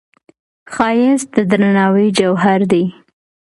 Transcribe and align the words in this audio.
ښایست 0.73 1.27
د 1.35 1.37
درناوي 1.49 2.07
جوهر 2.17 2.59
دی 2.71 2.85